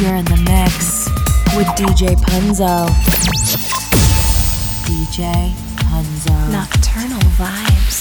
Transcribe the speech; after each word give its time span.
you're 0.00 0.14
in 0.16 0.24
the 0.24 0.36
mix 0.48 1.08
with 1.56 1.66
DJ 1.76 2.16
Punzo. 2.16 2.88
DJ 4.86 5.52
Punzo. 5.76 6.50
Nocturnal 6.50 7.20
vibes. 7.36 7.99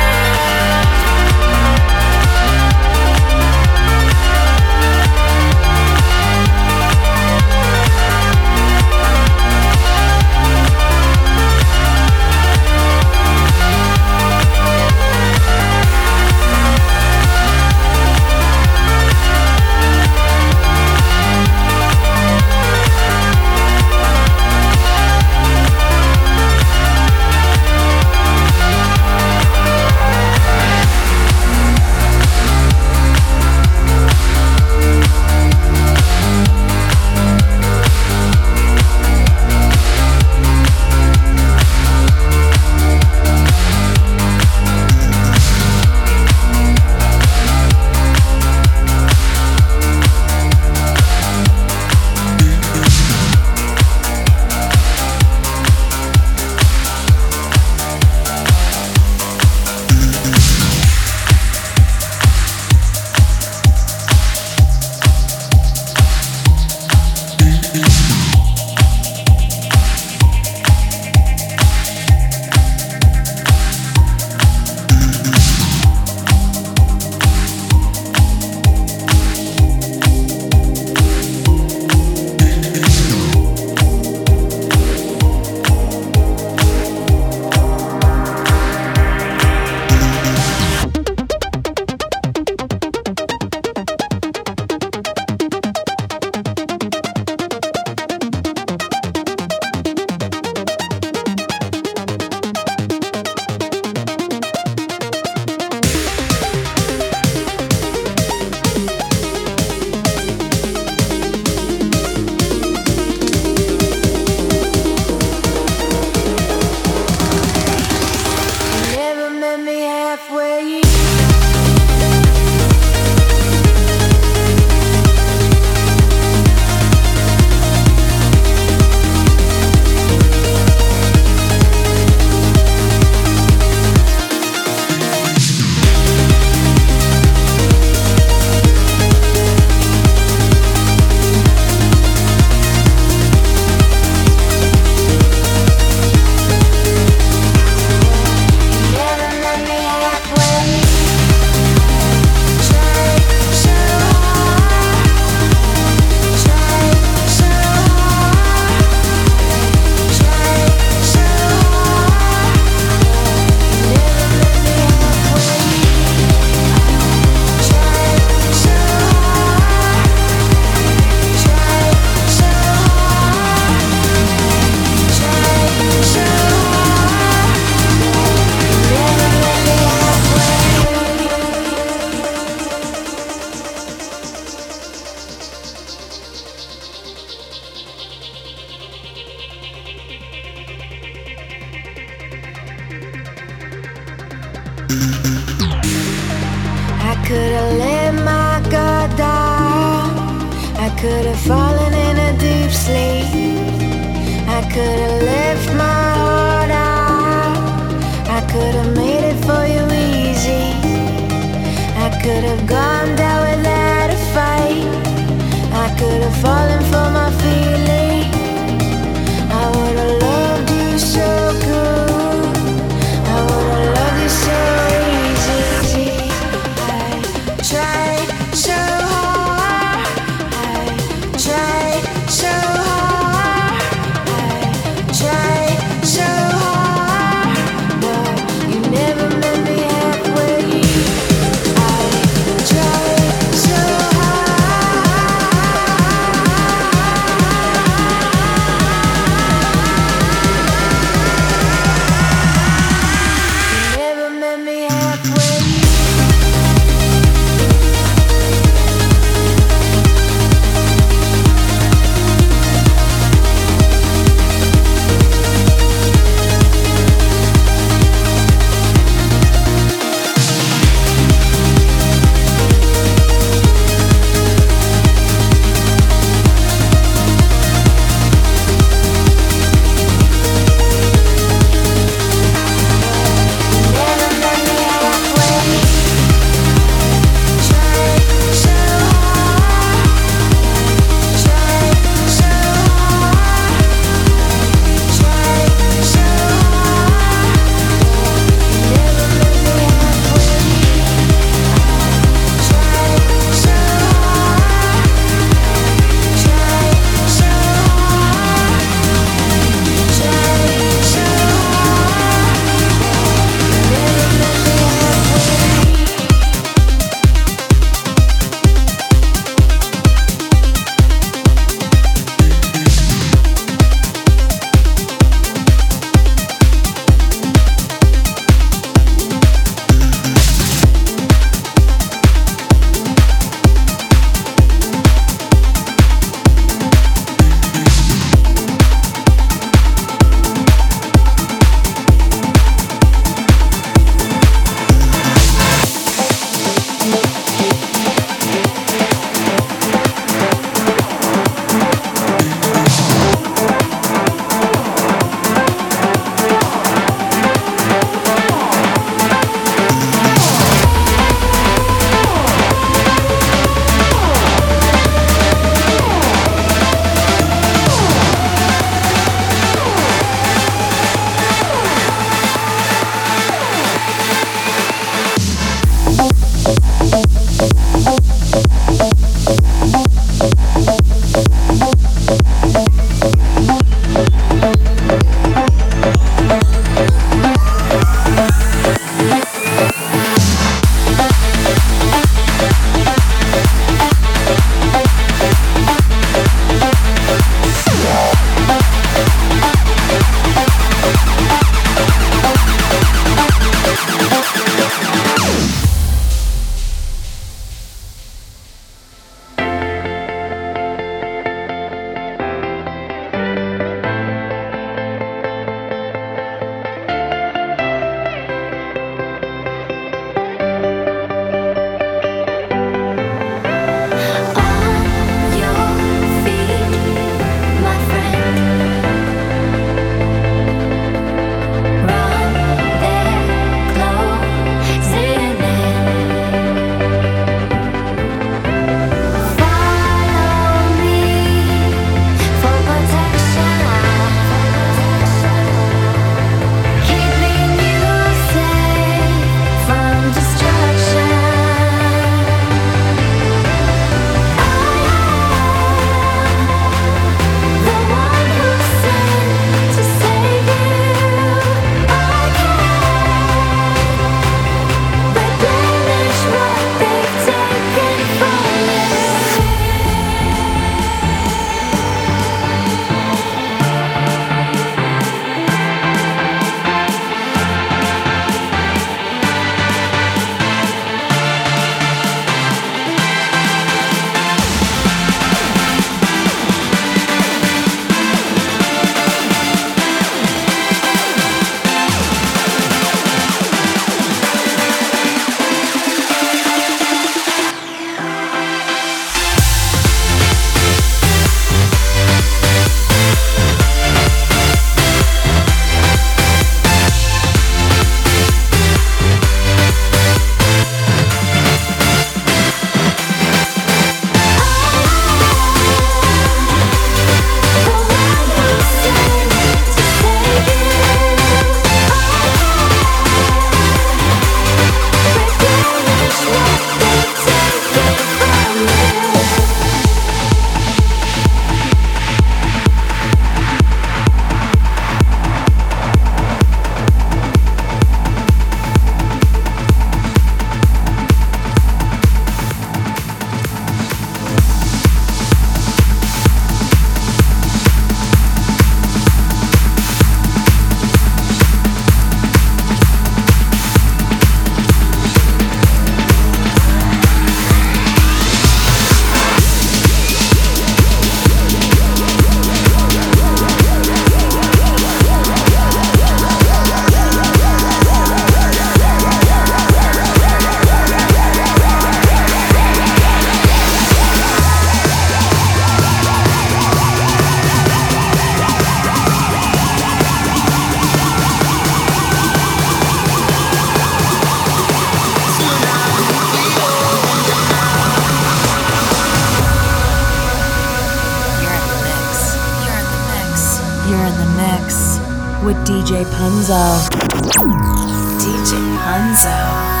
DJ 598.39 598.71
Hanzo. 599.05 600.00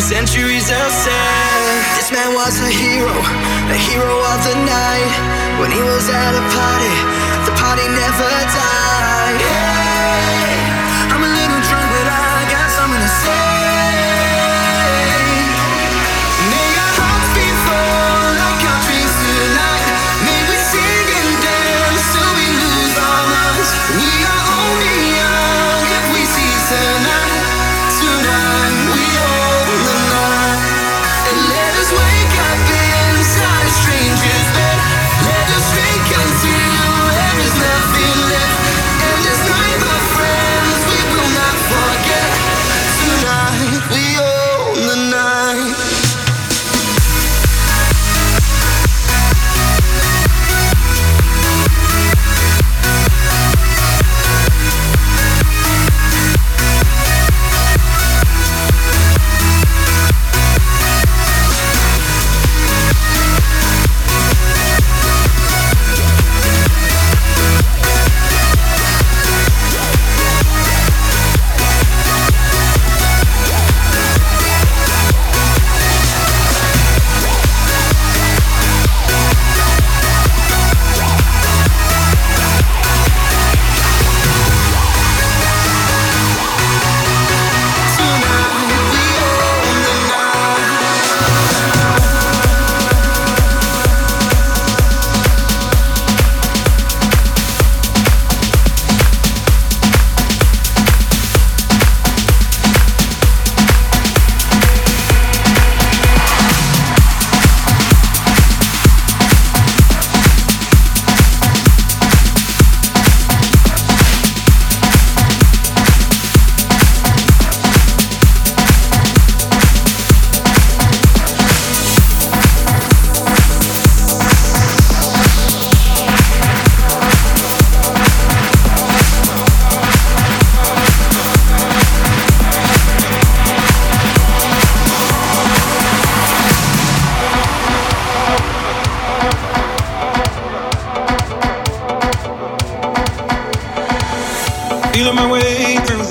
sent 0.00 0.34
you 0.34 0.49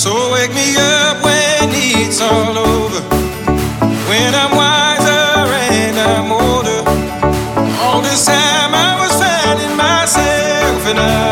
So 0.00 0.32
wake 0.32 0.54
me 0.54 0.76
up 0.78 1.22
when 1.22 1.68
it's 1.74 2.22
all 2.22 2.56
over. 2.56 3.00
When 4.08 4.34
I'm 4.34 4.56
wiser 4.56 5.52
and 5.76 5.98
I'm 5.98 6.32
older. 6.32 6.80
All 7.82 8.00
this 8.00 8.24
time 8.24 8.72
I 8.74 8.96
was 8.98 9.12
finding 9.20 9.76
myself 9.76 10.86
and 10.86 10.98
I. 11.00 11.29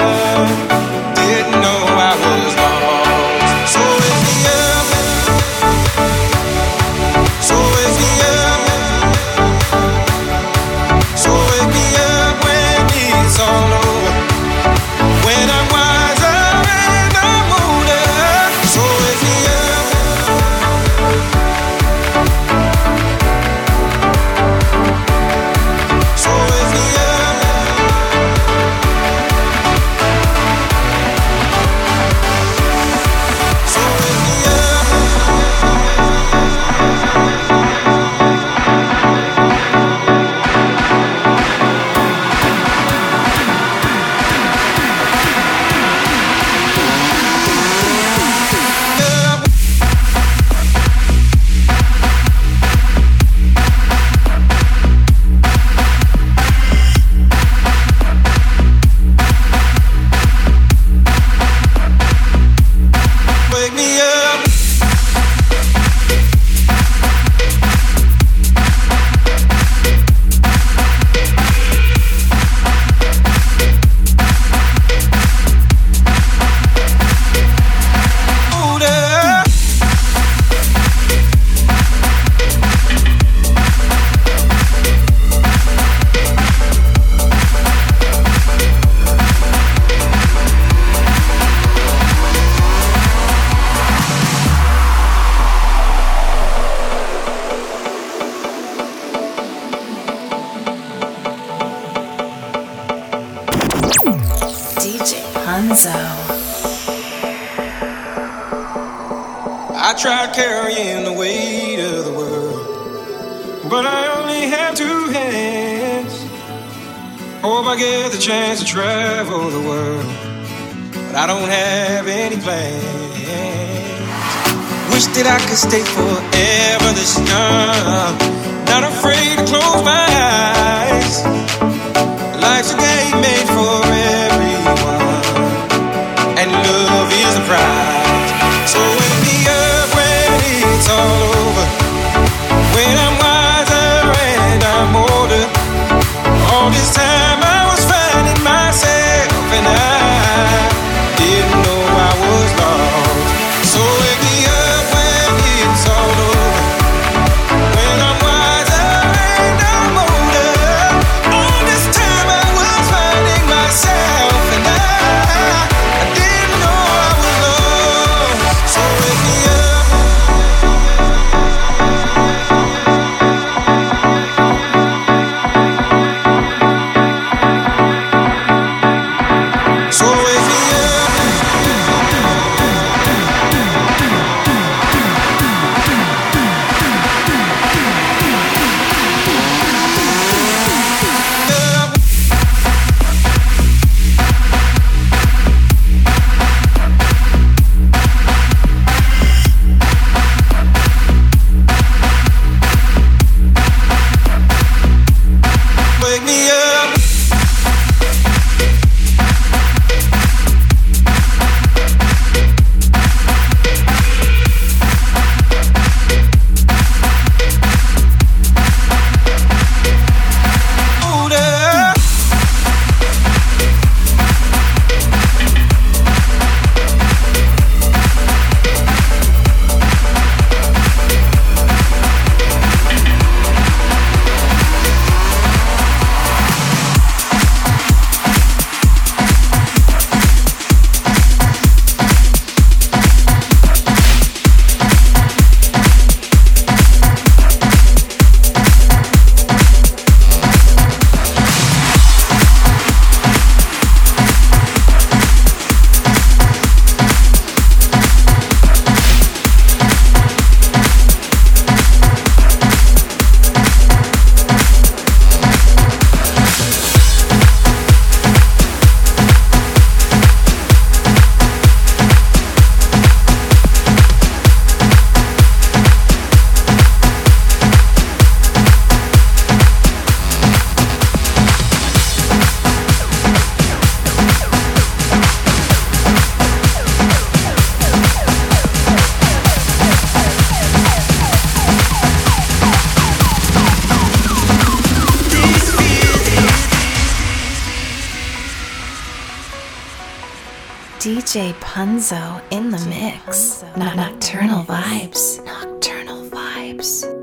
DJ 301.29 301.53
Punzo 301.61 302.41
in 302.51 302.71
the 302.71 302.79
mix. 302.87 303.63
Nocturnal 303.77 304.65
vibes. 304.65 305.45
Nocturnal 305.45 306.25
vibes. 306.31 307.18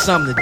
Something 0.00 0.34
to. 0.34 0.39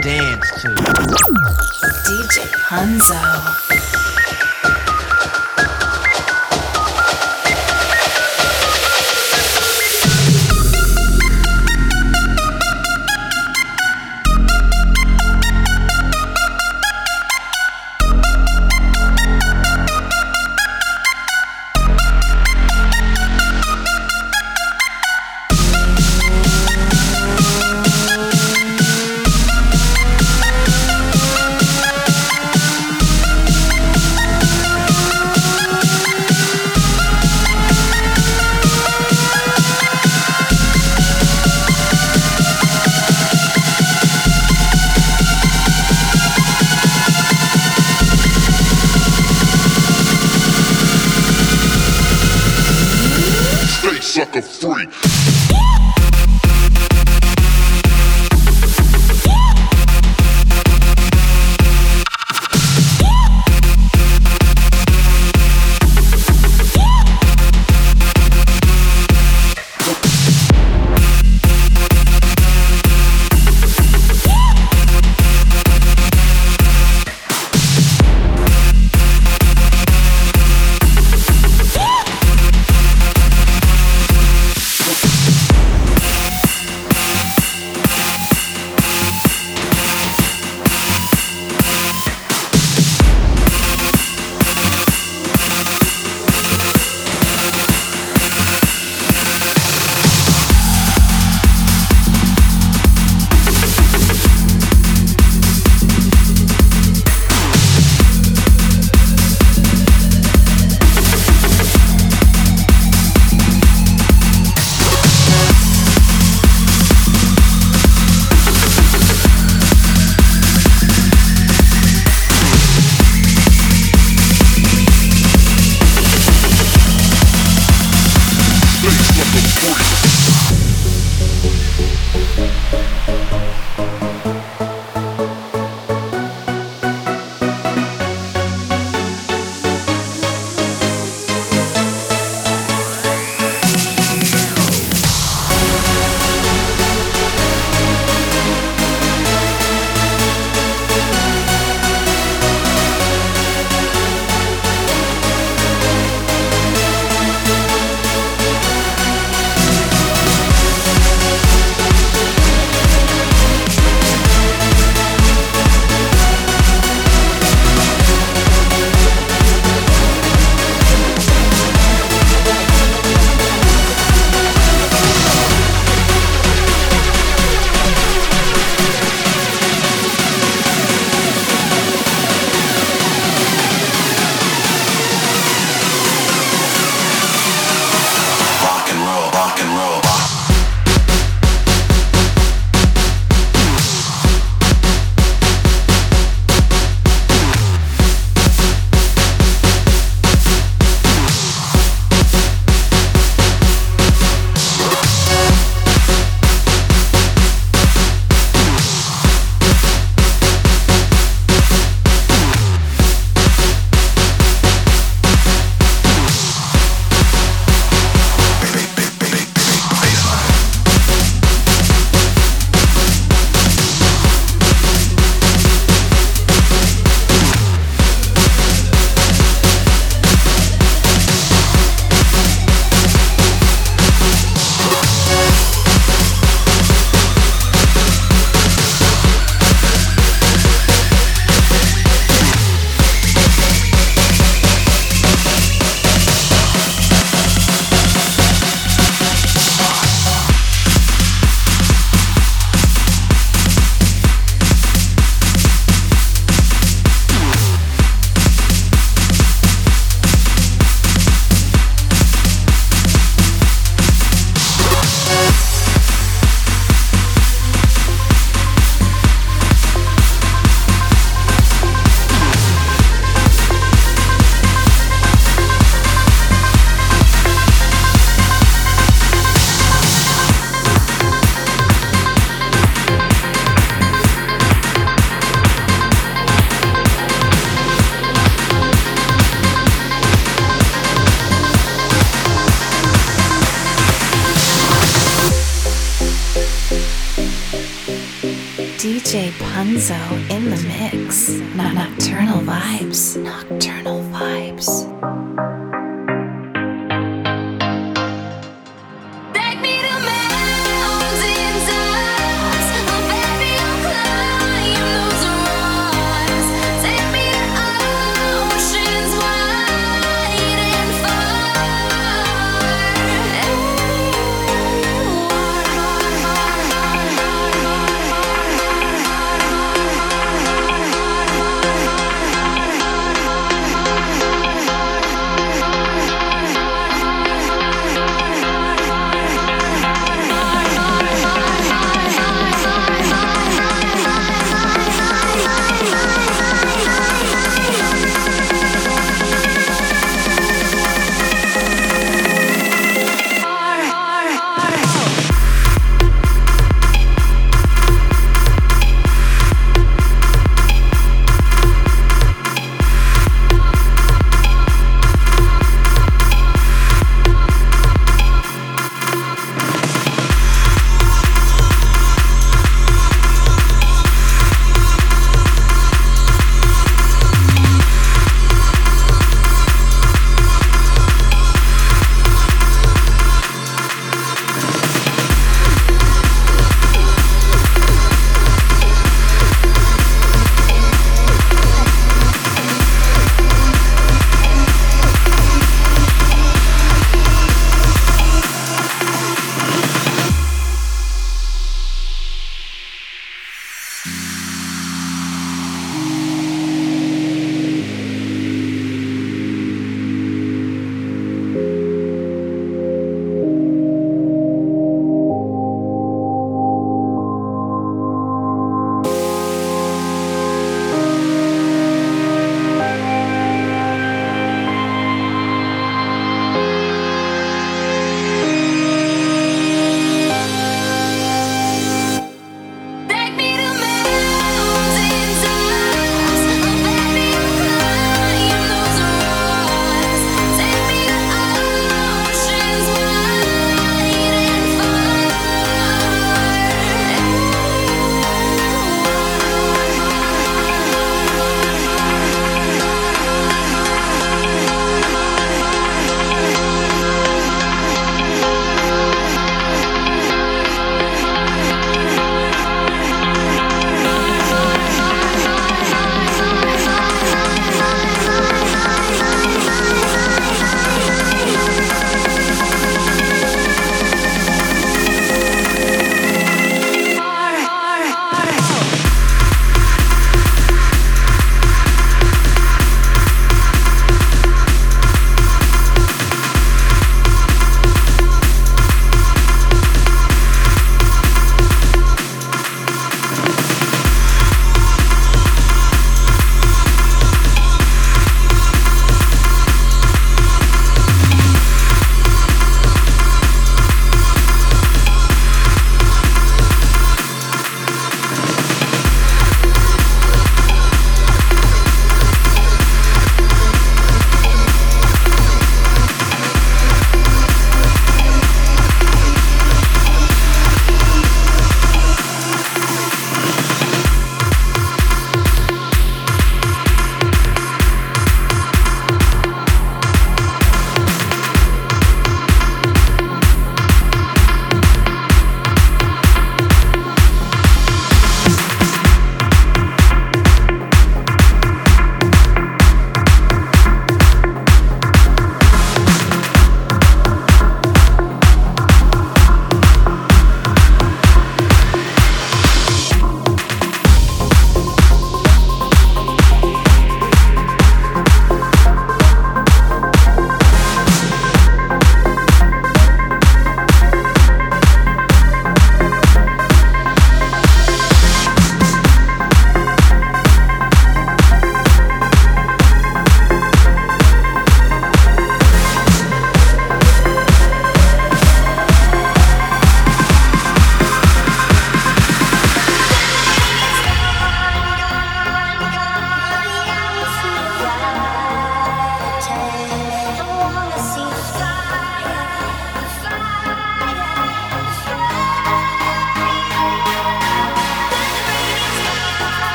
DJ 299.29 299.51
Punzo 299.61 300.17
in 300.51 300.71
the 300.71 300.83
mix. 300.89 301.51
Nocturnal 301.77 302.63
vibes. 302.63 303.37
Nocturnal 303.37 304.23
vibes. 304.23 305.68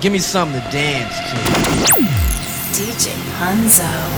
Give 0.00 0.12
me 0.12 0.18
something 0.18 0.60
to 0.60 0.70
dance 0.70 1.14
to. 1.30 1.36
DJ 2.76 3.12
Punzo. 3.38 4.15